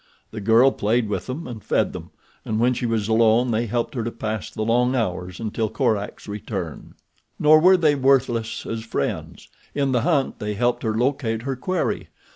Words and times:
The 0.31 0.41
girl 0.41 0.71
played 0.71 1.07
with 1.09 1.27
them 1.27 1.45
and 1.45 1.63
fed 1.63 1.93
them, 1.93 2.09
and 2.43 2.59
when 2.59 2.73
she 2.73 2.87
was 2.87 3.07
alone 3.07 3.51
they 3.51 3.67
helped 3.67 3.93
her 3.93 4.03
to 4.03 4.11
pass 4.11 4.49
the 4.49 4.63
long 4.63 4.95
hours 4.95 5.39
until 5.39 5.69
Korak's 5.69 6.27
return. 6.27 6.95
Nor 7.37 7.59
were 7.59 7.77
they 7.77 7.93
worthless 7.93 8.65
as 8.65 8.83
friends. 8.83 9.47
In 9.75 9.91
the 9.91 10.01
hunt 10.01 10.39
they 10.39 10.55
helped 10.55 10.81
her 10.81 10.97
locate 10.97 11.43
her 11.43 11.55
quarry. 11.55 12.07